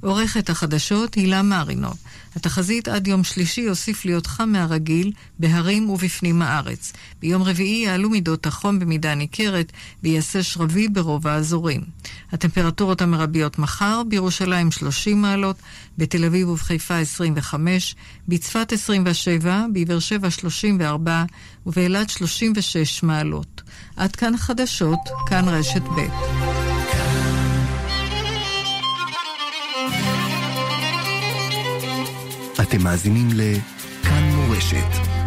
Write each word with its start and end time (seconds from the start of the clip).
עורכת 0.00 0.50
החדשות 0.50 1.14
הילה 1.14 1.42
מרינוב. 1.42 1.96
התחזית 2.36 2.88
עד 2.88 3.06
יום 3.06 3.24
שלישי 3.24 3.60
יוסיף 3.60 4.04
להיות 4.04 4.26
חם 4.26 4.48
מהרגיל 4.48 5.12
בהרים 5.38 5.90
ובפנים 5.90 6.42
הארץ. 6.42 6.92
ביום 7.20 7.42
רביעי 7.42 7.84
יעלו 7.84 8.10
מידות 8.10 8.46
החום 8.46 8.78
במידה 8.78 9.14
ניכרת 9.14 9.72
ויעשה 10.02 10.42
שרבי 10.42 10.88
ברוב 10.88 11.26
האזורים. 11.26 11.80
הטמפרטורות 12.32 13.02
המרביות 13.02 13.58
מחר, 13.58 14.02
בירושלים 14.08 14.70
30 14.70 15.22
מעלות, 15.22 15.56
בתל 15.98 16.24
אביב 16.24 16.48
ובחיפה 16.48 16.96
25, 16.96 17.94
בצפת 18.28 18.72
27, 18.72 19.64
בבאר 19.72 19.98
שבע 19.98 20.30
34 20.30 21.24
ובאילת 21.66 22.10
36 22.10 23.02
מעלות. 23.02 23.62
עד 23.96 24.16
כאן 24.16 24.36
חדשות, 24.36 25.00
כאן 25.26 25.48
רשת 25.48 25.82
ב'. 25.82 26.57
אתם 32.68 32.82
מאזינים 32.84 33.28
לכאן 33.34 34.22
מורשת. 34.34 35.17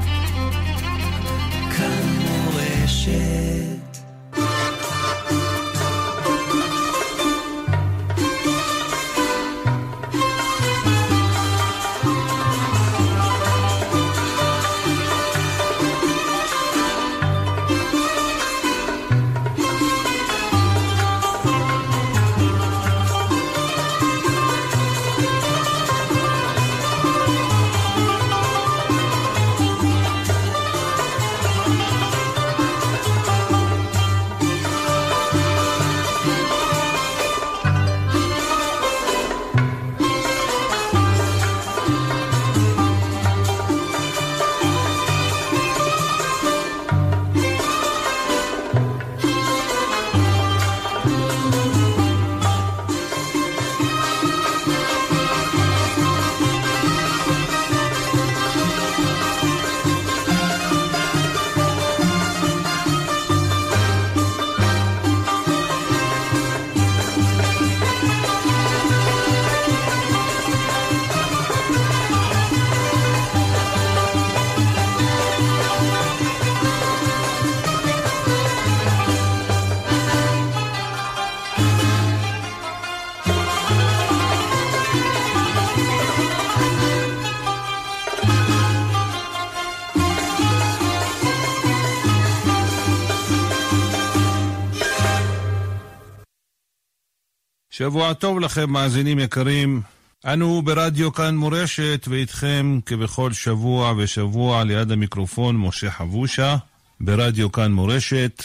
שבוע 97.82 98.14
טוב 98.14 98.40
לכם, 98.40 98.70
מאזינים 98.70 99.20
יקרים. 99.20 99.82
אנו 100.26 100.62
ברדיו 100.62 101.14
כאן 101.14 101.36
מורשת, 101.36 102.06
ואיתכם 102.10 102.80
כבכל 102.86 103.34
שבוע 103.34 103.94
ושבוע 103.98 104.64
ליד 104.64 104.92
המיקרופון 104.92 105.58
משה 105.58 105.92
חבושה, 105.92 106.56
ברדיו 107.00 107.52
כאן 107.52 107.72
מורשת, 107.72 108.44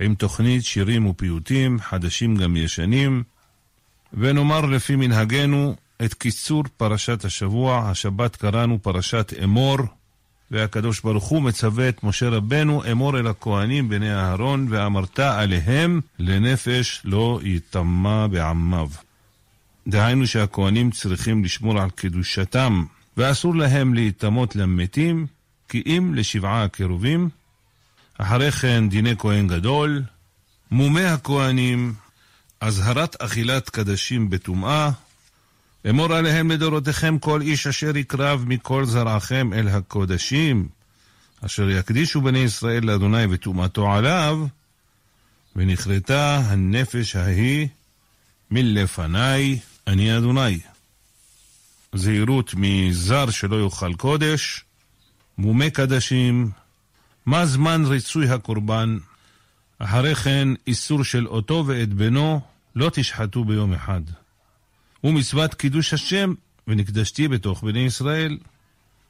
עם 0.00 0.14
תוכנית 0.14 0.64
שירים 0.64 1.06
ופיוטים, 1.06 1.78
חדשים 1.80 2.36
גם 2.36 2.56
ישנים, 2.56 3.22
ונאמר 4.12 4.60
לפי 4.60 4.96
מנהגנו 4.96 5.74
את 6.04 6.14
קיצור 6.14 6.62
פרשת 6.76 7.24
השבוע, 7.24 7.90
השבת 7.90 8.36
קראנו 8.36 8.78
פרשת 8.82 9.32
אמור, 9.44 9.78
והקדוש 10.50 11.00
ברוך 11.00 11.24
הוא 11.24 11.42
מצווה 11.42 11.88
את 11.88 12.04
משה 12.04 12.28
רבנו, 12.28 12.82
אמור 12.92 13.18
אל 13.18 13.26
הכהנים 13.26 13.88
בני 13.88 14.14
אהרון, 14.14 14.66
ואמרת 14.70 15.18
עליהם 15.18 16.00
לנפש 16.18 17.00
לא 17.04 17.40
יטמע 17.42 18.26
בעמיו. 18.26 18.88
דהיינו 19.88 20.26
שהכהנים 20.26 20.90
צריכים 20.90 21.44
לשמור 21.44 21.80
על 21.80 21.90
קדושתם, 21.90 22.84
ואסור 23.16 23.56
להם 23.56 23.94
להיטמות 23.94 24.56
למתים, 24.56 25.26
כי 25.68 25.82
אם 25.86 26.12
לשבעה 26.14 26.64
הקירובים. 26.64 27.28
אחרי 28.18 28.52
כן 28.52 28.88
דיני 28.88 29.16
כהן 29.18 29.46
גדול, 29.46 30.02
מומי 30.70 31.04
הכהנים, 31.04 31.94
אזהרת 32.60 33.16
אכילת 33.22 33.70
קדשים 33.70 34.30
בטומאה, 34.30 34.90
אמור 35.90 36.14
עליהם 36.14 36.50
לדורותיכם 36.50 37.18
כל 37.18 37.40
איש 37.40 37.66
אשר 37.66 37.96
יקרב 37.96 38.44
מכל 38.46 38.84
זרעכם 38.84 39.52
אל 39.52 39.68
הקודשים, 39.68 40.68
אשר 41.40 41.70
יקדישו 41.70 42.20
בני 42.20 42.38
ישראל 42.38 42.84
לאדוני 42.84 43.24
וטומאתו 43.30 43.92
עליו, 43.92 44.46
ונכרתה 45.56 46.36
הנפש 46.36 47.16
ההיא 47.16 47.68
מלפניי, 48.50 49.58
אני 49.86 50.18
אדוני. 50.18 50.58
זהירות 51.92 52.54
מזר 52.56 53.30
שלא 53.30 53.64
יאכל 53.64 53.94
קודש, 53.94 54.64
מומי 55.38 55.70
קדשים, 55.70 56.50
מה 57.26 57.46
זמן 57.46 57.84
ריצוי 57.86 58.28
הקורבן, 58.28 58.98
אחרי 59.78 60.14
כן 60.14 60.48
איסור 60.66 61.04
של 61.04 61.26
אותו 61.26 61.64
ואת 61.66 61.92
בנו 61.92 62.40
לא 62.76 62.90
תשחטו 62.94 63.44
ביום 63.44 63.72
אחד. 63.72 64.00
ומצוות 65.04 65.54
קידוש 65.54 65.94
השם, 65.94 66.34
ונקדשתי 66.68 67.28
בתוך 67.28 67.64
בני 67.64 67.78
ישראל. 67.78 68.38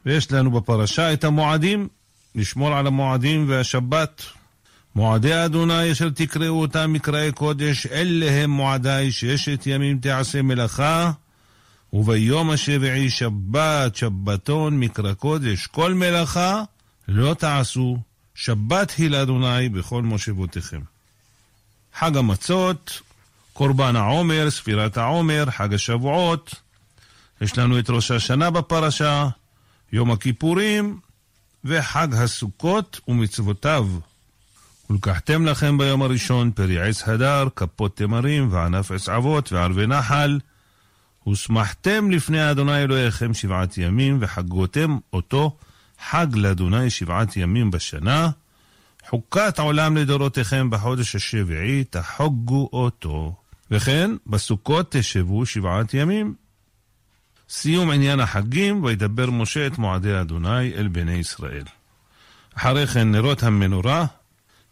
ויש 0.07 0.33
לנו 0.33 0.51
בפרשה 0.51 1.13
את 1.13 1.25
המועדים, 1.25 1.89
לשמור 2.35 2.75
על 2.75 2.87
המועדים 2.87 3.49
והשבת. 3.49 4.23
מועדי 4.95 5.45
אדוני 5.45 5.93
אשר 5.93 6.11
תקראו 6.11 6.61
אותם 6.61 6.93
מקראי 6.93 7.33
קודש, 7.33 7.87
אלה 7.87 8.31
הם 8.31 8.51
מועדי 8.51 9.13
ששת 9.13 9.63
ימים 9.67 9.99
תעשה 9.99 10.43
מלאכה, 10.43 11.13
וביום 11.93 12.51
השביעי 12.51 13.11
שבת, 13.11 13.97
שבתון, 13.97 14.81
מקרא 14.81 15.15
קודש, 15.15 15.67
כל 15.67 15.95
מלאכה 15.95 16.63
לא 17.09 17.35
תעשו, 17.35 17.99
שבת 18.35 18.91
היא 18.91 19.11
לאדוני 19.11 19.69
בכל 19.69 20.03
מושבותיכם. 20.03 20.81
חג 21.99 22.17
המצות, 22.17 23.01
קורבן 23.55 23.97
העומר, 23.97 24.51
ספירת 24.51 24.97
העומר, 24.97 25.45
חג 25.51 25.75
השבועות, 25.75 26.55
יש 27.41 27.59
לנו 27.59 27.79
את 27.79 27.91
ראש 27.91 28.11
השנה 28.11 28.51
בפרשה, 28.51 29.29
יום 29.93 30.11
הכיפורים 30.11 31.01
וחג 31.65 32.09
הסוכות 32.15 33.01
ומצוותיו. 33.09 33.89
ולקחתם 34.91 35.47
לכם 35.47 35.79
ביום 35.79 36.03
הראשון 36.03 36.51
פרי 36.51 36.81
עץ 36.81 37.09
הדר, 37.09 37.49
כפות 37.57 37.97
תמרים 37.97 38.49
וענף 38.53 38.91
עץ 38.91 39.09
אבות 39.09 39.53
וערבי 39.53 39.87
נחל, 39.87 40.39
ושמחתם 41.29 42.11
לפני 42.11 42.51
אדוני 42.51 42.83
אלוהיכם 42.83 43.35
שבעת 43.35 43.79
ימים, 43.79 44.19
וחגותם 44.21 44.99
אותו 45.13 45.57
חג 46.11 46.27
לאדוני 46.35 46.91
שבעת 46.91 47.37
ימים 47.37 47.71
בשנה, 47.71 48.31
חוקת 49.09 49.59
עולם 49.59 49.97
לדורותיכם 49.97 50.71
בחודש 50.71 51.17
השביעי, 51.17 51.85
תחוגו 51.85 52.69
אותו. 52.73 53.35
וכן, 53.71 54.11
בסוכות 54.27 54.87
תשבו 54.91 55.47
שבעת 55.47 55.95
ימים. 55.95 56.35
סיום 57.49 57.91
עניין 57.91 58.21
החגים, 58.21 58.85
וידבר 58.85 59.31
משה 59.31 59.67
את 59.67 59.79
מועדי 59.79 60.21
אדוני 60.21 60.75
אל 60.75 60.89
בני 60.89 61.13
ישראל. 61.13 61.65
אחרי 62.55 62.87
כן 62.87 63.11
נרות 63.11 63.43
המנורה, 63.43 64.07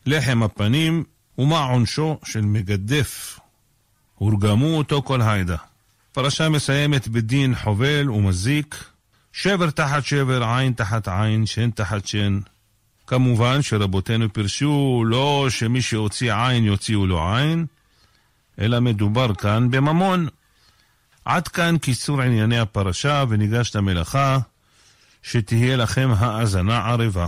לחם 0.07 0.43
הפנים, 0.43 1.05
ומה 1.39 1.65
עונשו 1.65 2.19
של 2.25 2.41
מגדף. 2.41 3.39
הורגמו 4.15 4.79
אותו 4.79 5.03
כל 5.03 5.21
העדה. 5.21 5.57
פרשה 6.13 6.49
מסיימת 6.49 7.09
בדין 7.09 7.55
חובל 7.55 8.11
ומזיק, 8.11 8.85
שבר 9.33 9.71
תחת 9.71 10.05
שבר, 10.05 10.45
עין 10.45 10.73
תחת 10.73 11.09
עין, 11.09 11.47
שן 11.47 11.71
תחת 11.71 12.07
שן. 12.07 12.41
כמובן 13.07 13.63
שרבותינו 13.63 14.33
פירשו 14.33 15.05
לא 15.07 15.47
שמי 15.51 15.83
שהוציא 15.83 16.35
עין 16.35 16.65
יוציאו 16.65 17.07
לו 17.07 17.35
עין, 17.35 17.67
אלא 18.61 18.81
מדובר 18.81 19.35
כאן 19.35 19.71
בממון. 19.71 20.29
עד 21.25 21.49
כאן 21.49 21.79
קיצור 21.79 22.23
ענייני 22.23 22.59
הפרשה 22.59 23.25
וניגש 23.29 23.77
למלאכה, 23.77 24.39
שתהיה 25.23 25.77
לכם 25.77 26.11
האזנה 26.19 26.79
ערבה. 26.79 27.27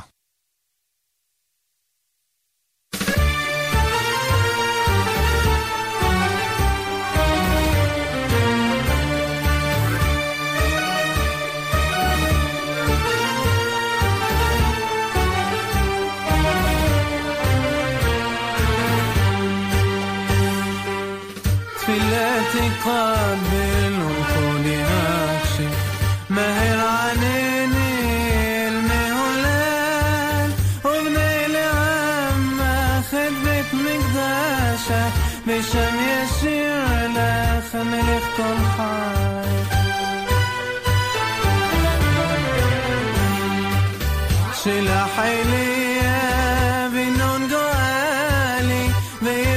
They 49.25 49.54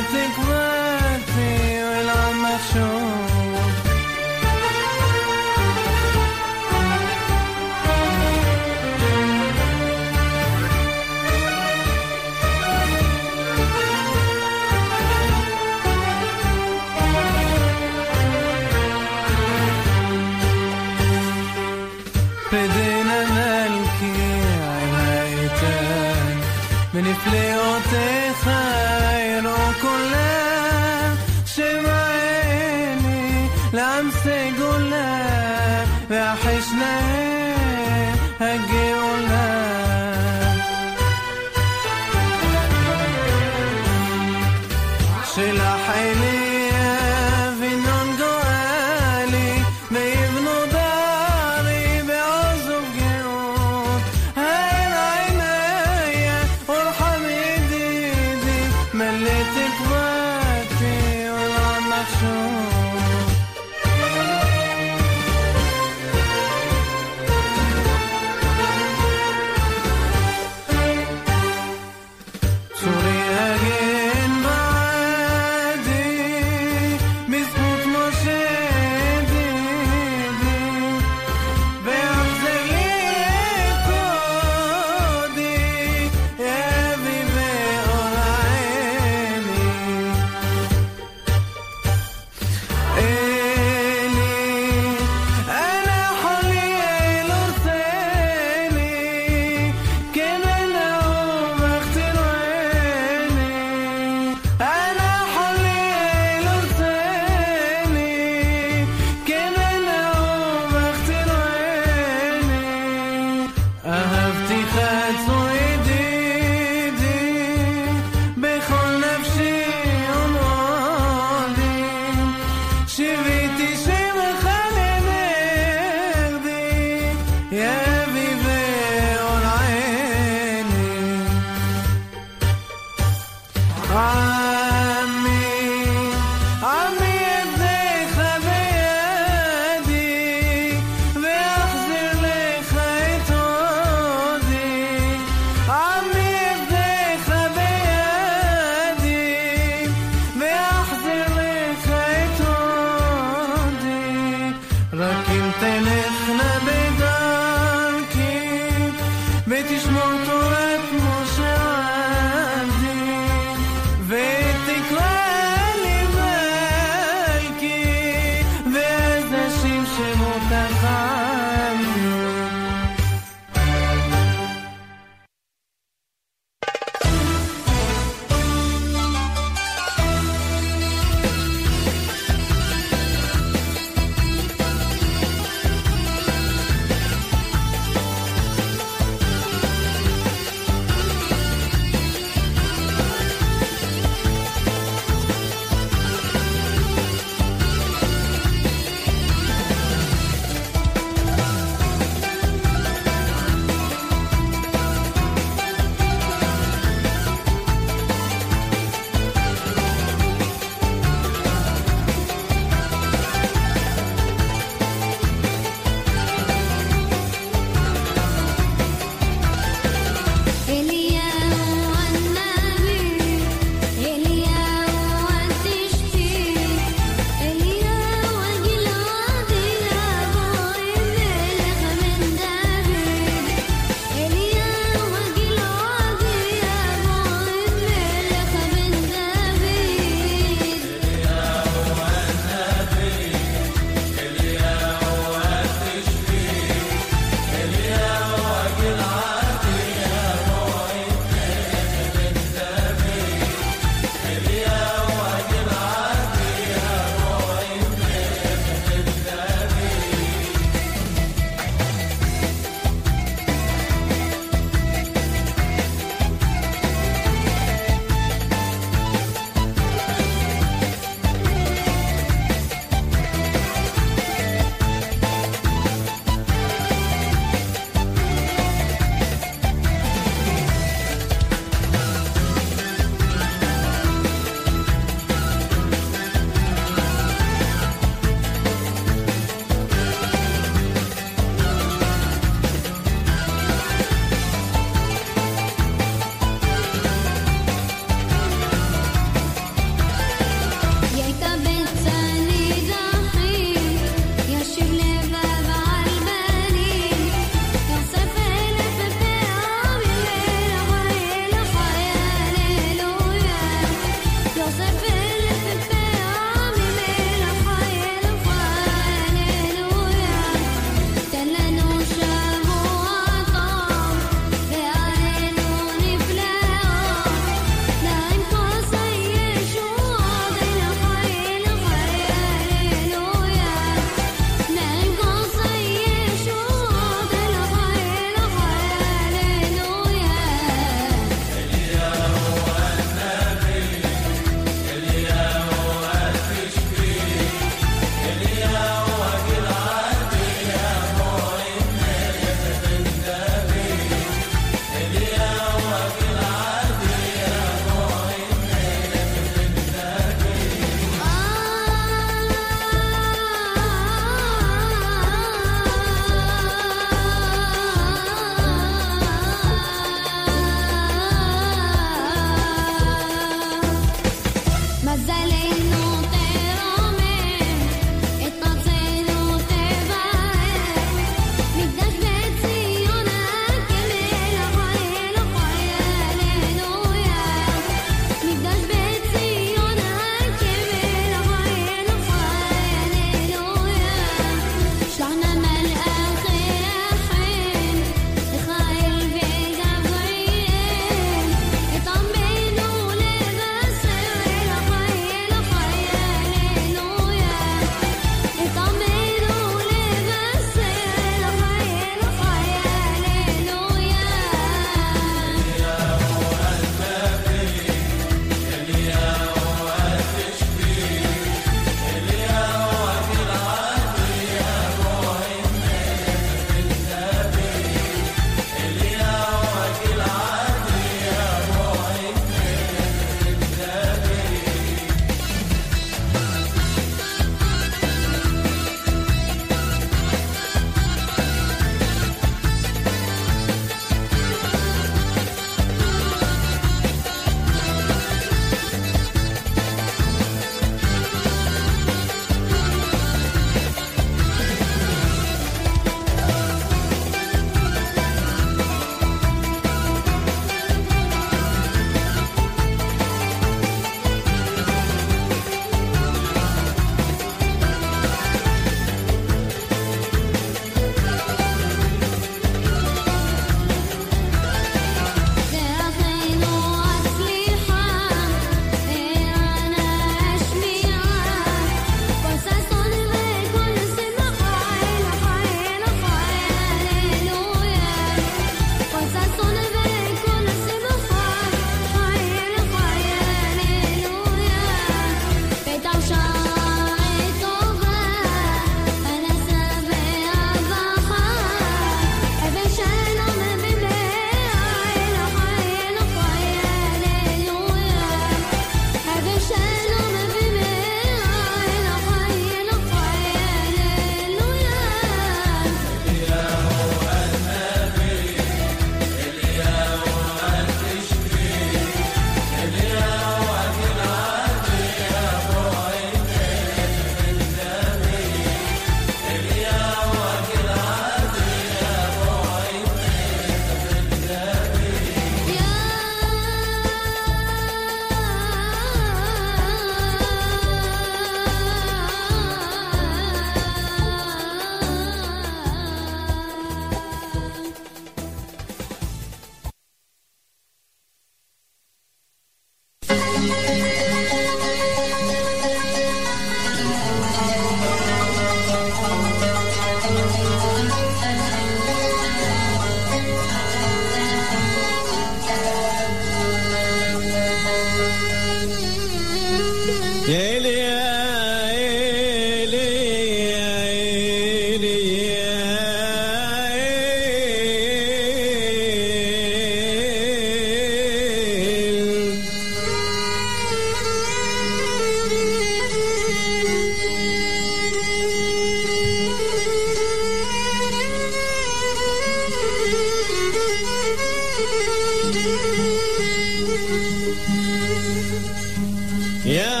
Yeah. 599.71 600.00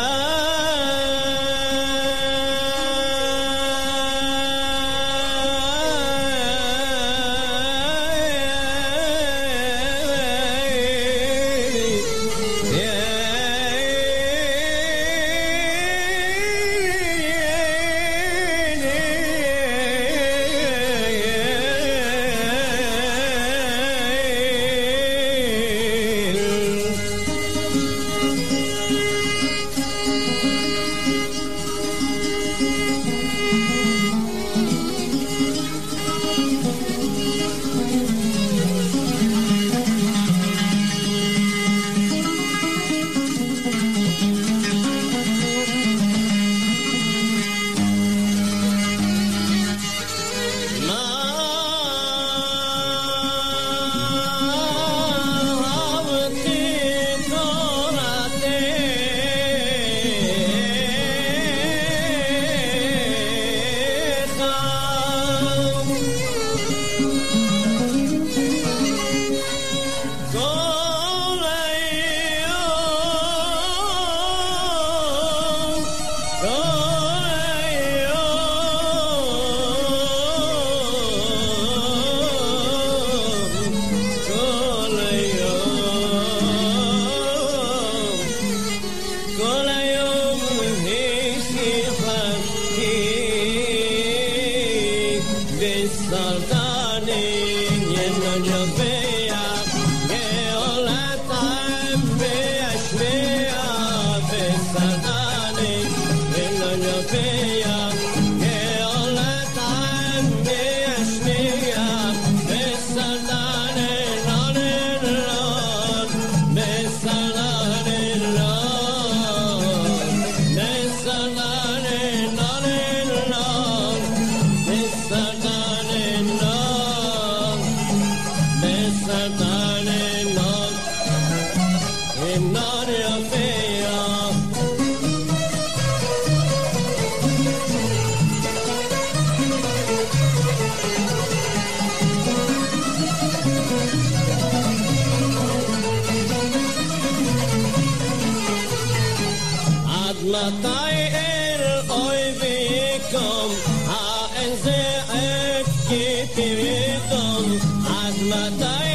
לתאי 150.23 151.07
אל 151.13 151.79
אוי 151.89 152.17
ויקום, 152.39 153.51
האין 153.87 154.55
זה 154.63 155.01
עת 155.09 155.65
כי 155.89 156.25
תראיתום, 156.35 157.57
עד 157.87 158.13
מתי 158.23 158.90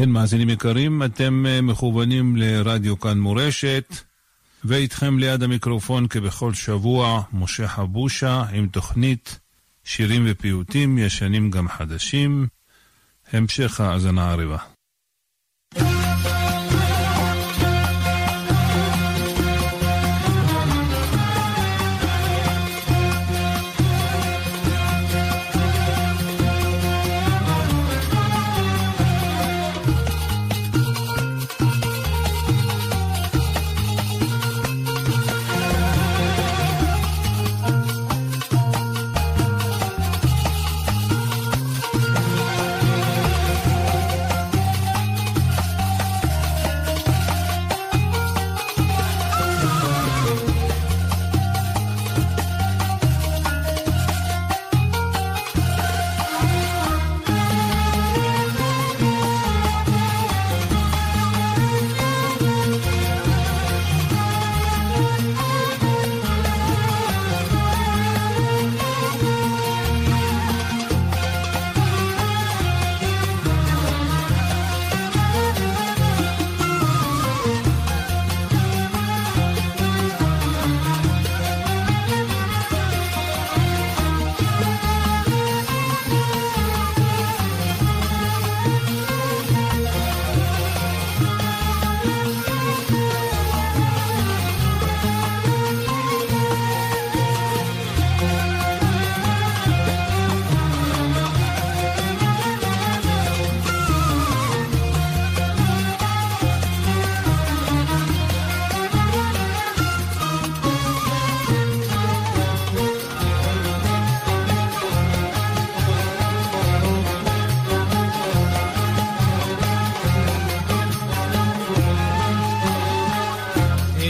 כן, 0.00 0.10
מאזינים 0.10 0.50
יקרים, 0.50 1.02
אתם 1.02 1.46
מכוונים 1.62 2.36
לרדיו 2.36 3.00
כאן 3.00 3.18
מורשת, 3.18 3.94
ואיתכם 4.64 5.18
ליד 5.18 5.42
המיקרופון 5.42 6.06
כבכל 6.06 6.54
שבוע, 6.54 7.22
משה 7.32 7.68
חבושה 7.68 8.42
עם 8.52 8.68
תוכנית 8.68 9.40
שירים 9.84 10.26
ופיוטים, 10.28 10.98
ישנים 10.98 11.50
גם 11.50 11.68
חדשים. 11.68 12.46
המשך 13.32 13.80
האזנה 13.80 14.30
ערבה. 14.30 14.77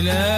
Yeah. 0.08 0.38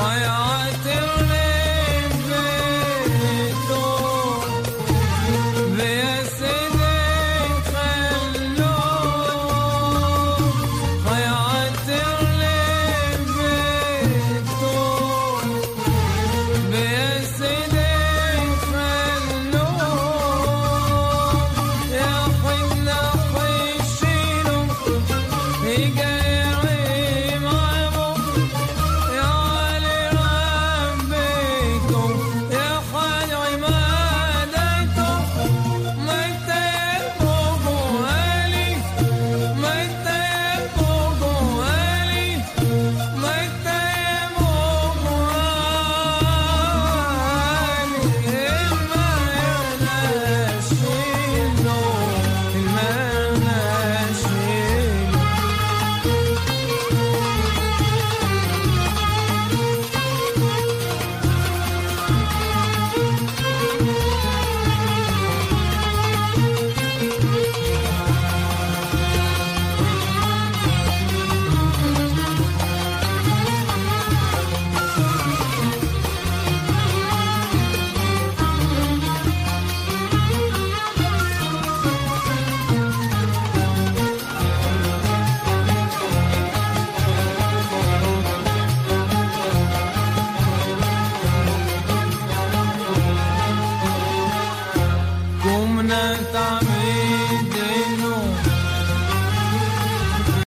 Maya. 0.00 0.39